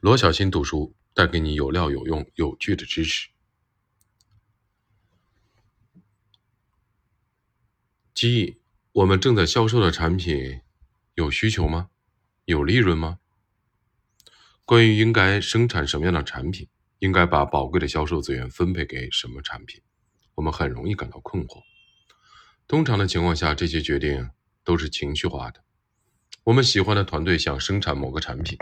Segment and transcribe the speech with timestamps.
[0.00, 3.28] 罗小新读书带给你有料、有用、有趣的知识。
[8.14, 8.56] 机翼，
[8.92, 10.62] 我们正在销售的产品
[11.16, 11.90] 有需求吗？
[12.46, 13.18] 有利润吗？
[14.64, 16.66] 关于应该生产什么样的产品，
[17.00, 19.82] 应该把宝贵的销售资源分配给什么产品，
[20.36, 21.60] 我们很容易感到困惑。
[22.66, 24.30] 通常的情况下，这些决定
[24.64, 25.62] 都是情绪化的。
[26.44, 28.56] 我们喜欢的团队想生产某个产品。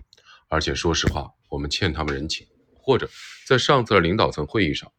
[0.48, 2.46] 而且说实话，我们欠他们人情。
[2.80, 3.08] 或者
[3.46, 4.90] 在上次的领导层会议上，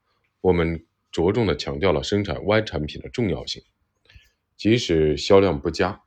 [0.42, 3.64] 我们着重的强调了生产 Y 产品的重要性。
[4.56, 6.04] 即使销量不佳，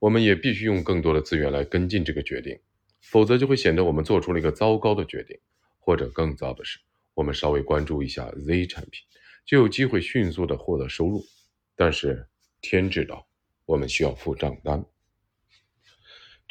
[0.00, 2.58] 我们也必须用更多的资源来跟进这个决定，
[3.00, 5.38] 否则就会显得我们做出了一个糟糕的决定。
[5.78, 6.80] 或者更糟的是，
[7.14, 9.04] 我们稍微关注一下 Z 产品，
[9.44, 11.24] 就有机会迅速的获得收入。
[11.76, 12.26] 但是
[12.60, 13.26] 天知道，
[13.64, 14.84] 我们需要付账单。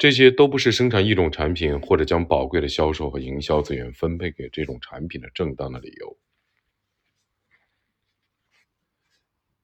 [0.02, 6.18] 这些都不是生产一种产品或者将宝贵的销售和营销资源分配给这种产品的正当的理由。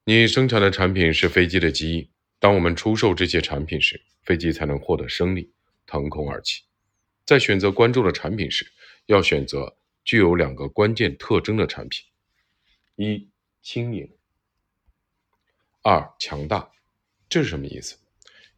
[0.05, 5.51] 你生产的产品是飞机的机翼，当我们出售这些产品时，飞机才能获得升力，
[5.85, 6.63] 腾空而起。
[7.25, 8.65] 在选择关注的产品时，
[9.07, 12.05] 要选择具有两个关键特征的产品：
[12.95, 13.29] 一、
[13.61, 14.07] 轻盈；
[15.81, 16.71] 二、强大。
[17.27, 17.97] 这是什么意思？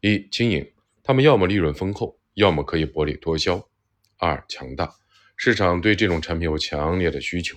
[0.00, 0.71] 一、轻盈。
[1.04, 3.68] 他们要么利润丰厚，要么可以薄利多销。
[4.18, 4.94] 二、强大，
[5.36, 7.56] 市场对这种产品有强烈的需求。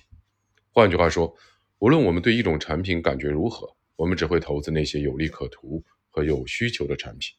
[0.71, 1.35] 换句话说，
[1.77, 7.35] 无论我们对一种产品感觉如何，我们只会投资那些有利可图和有需求的产品。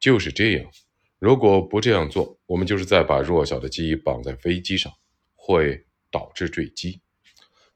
[0.00, 0.70] 就是这样，
[1.18, 4.90] 如果不这样做，我们就是在把弱小的鸡绑在飞机上，
[5.34, 7.02] 会导致坠机。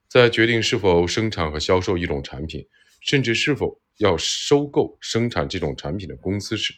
[0.08, 2.66] 在决定是否生产和销售一种产品，
[3.00, 6.72] 甚至是否要收购生产这种产品的公司时，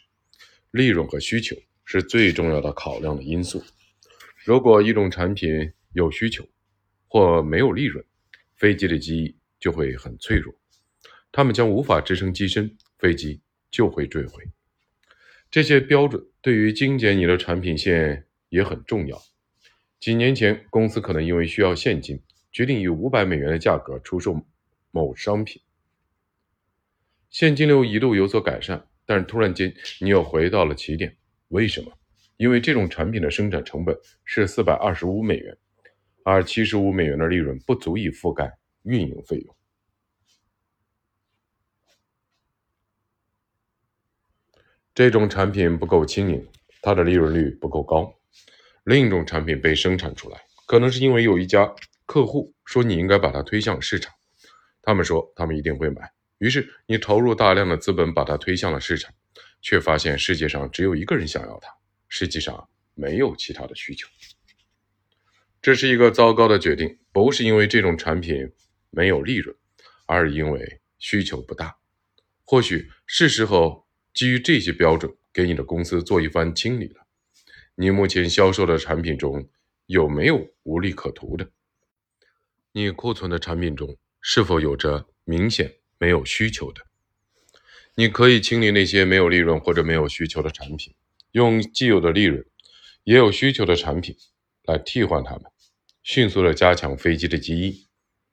[0.73, 3.63] 利润和需求是最重要的考量的因素。
[4.43, 6.49] 如果一种产品有需求
[7.07, 8.03] 或没有利润，
[8.55, 10.51] 飞机的机翼就会很脆弱，
[11.31, 13.39] 它们将无法支撑机身，飞机
[13.69, 14.43] 就会坠毁。
[15.51, 19.21] 这些标准对于精简你的产品线也很重要。
[19.99, 22.19] 几年前，公司可能因为需要现金，
[22.51, 24.43] 决定以五百美元的价格出售
[24.89, 25.61] 某商品，
[27.29, 28.87] 现金流一度有所改善。
[29.05, 31.15] 但是突然间，你又回到了起点，
[31.49, 31.91] 为什么？
[32.37, 35.55] 因为这种产品的生产成本是四百二十五美元，
[36.23, 39.55] 而七十五美元的利润不足以覆盖运营费用。
[44.95, 46.47] 这种产品不够轻盈，
[46.81, 48.13] 它的利润率不够高。
[48.83, 51.73] 另一种产品被生产出来，可能是因为有一家
[52.05, 54.13] 客户说你应该把它推向市场，
[54.81, 56.11] 他们说他们一定会买。
[56.43, 59.13] 于是你投入大量的资本把它推向了市场，
[59.61, 61.69] 却发现世界上只有一个人想要它，
[62.09, 64.09] 实际上没有其他的需求。
[65.61, 68.51] 这是一个糟糕的决定，不是因为这种产品
[68.89, 69.55] 没有利润，
[70.05, 71.77] 而是因为需求不大。
[72.43, 77.07] 或许是时候基于这些标准给你的公司做一番清理了。
[77.75, 79.49] 你目前销售的产品中
[79.85, 81.49] 有没有无利可图的？
[82.73, 85.73] 你库存的产品中是否有着明显？
[86.03, 86.81] 没有需求的，
[87.95, 90.93] 你可以清理那些没有利润或者没有需求的产品，
[91.31, 92.45] 用既有的利润、
[93.05, 94.13] 也有需求的产品
[94.65, 95.43] 来替换它们，
[96.03, 97.87] 迅速的加强飞机的机翼。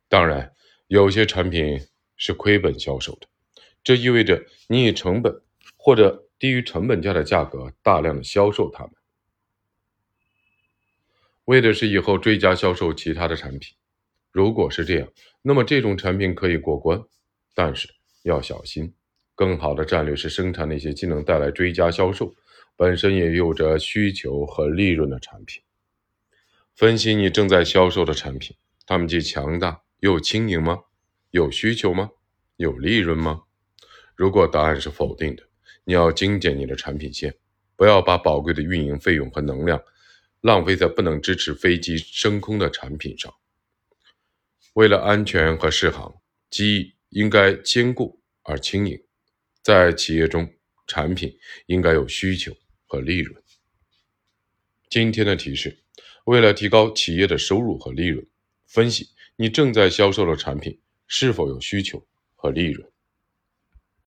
[0.08, 0.52] 当然，
[0.88, 1.86] 有些产品
[2.16, 3.28] 是亏本销售的，
[3.84, 5.40] 这意味着你以成本
[5.76, 8.92] 或者低于成本价的价格大量的销售它们，
[11.44, 13.76] 为的是以后追加销售其他的产品。
[14.32, 15.08] 如果是这样，
[15.42, 17.04] 那么这种产品可以过关。
[17.62, 17.90] 但是
[18.22, 18.94] 要小心，
[19.34, 22.34] 更好的战略是生产那些既能带来追加销售，
[22.74, 25.62] 本身也有着需求和利润的产品。
[26.74, 28.56] 分析你正在销售的产品，
[28.86, 30.84] 它们既强大又轻盈吗？
[31.32, 32.12] 有需求吗？
[32.56, 33.42] 有利润吗？
[34.16, 35.42] 如果答案是否定的，
[35.84, 37.34] 你要精简你的产品线，
[37.76, 39.82] 不要把宝贵的运营费用和能量
[40.40, 43.30] 浪费在不能支持飞机升空的产品上。
[44.72, 46.14] 为了安全和适航，
[46.48, 46.94] 机。
[47.10, 49.00] 应该坚固而轻盈，
[49.62, 50.52] 在企业中，
[50.86, 53.40] 产品应该有需求和利润。
[54.88, 55.84] 今天的提示：
[56.24, 58.26] 为了提高企业的收入和利润，
[58.66, 62.04] 分析你正在销售的产品是否有需求
[62.34, 62.89] 和利润。